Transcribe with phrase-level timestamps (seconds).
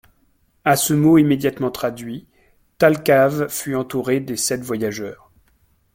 [0.65, 2.25] À ce mot immédiatement traduit,
[2.79, 5.31] Thalcave fut entouré des sept voyageurs.